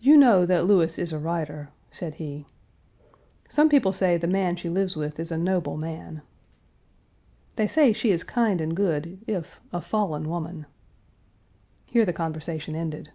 "You 0.00 0.16
know 0.16 0.46
that 0.46 0.64
Lewes 0.64 0.98
is 0.98 1.12
a 1.12 1.18
writer," 1.18 1.68
said 1.90 2.14
he. 2.14 2.46
"Some 3.46 3.68
people 3.68 3.92
say 3.92 4.16
the 4.16 4.26
man 4.26 4.56
she 4.56 4.70
lives 4.70 4.96
with 4.96 5.20
is 5.20 5.30
a 5.30 5.36
noble 5.36 5.76
man." 5.76 6.22
"They 7.56 7.66
say 7.66 7.92
she 7.92 8.10
is 8.10 8.24
kind 8.24 8.58
and 8.62 8.74
good 8.74 9.20
if 9.26 9.60
a 9.70 9.82
fallen 9.82 10.30
woman." 10.30 10.64
Here 11.84 12.06
the 12.06 12.12
conversation 12.14 12.74
ended. 12.74 13.10